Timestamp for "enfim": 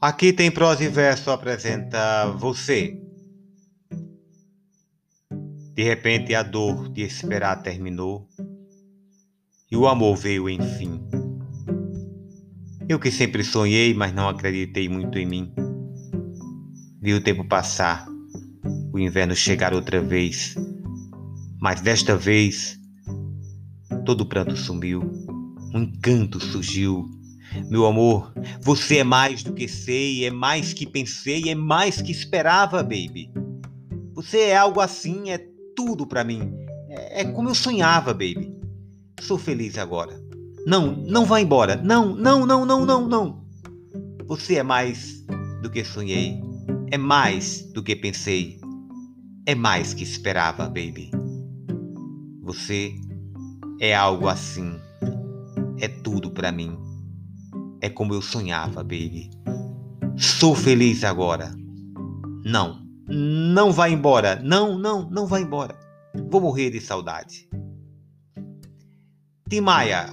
10.48-11.02